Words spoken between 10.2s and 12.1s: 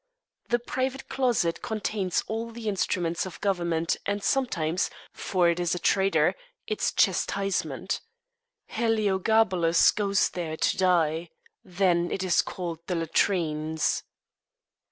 there to die. Then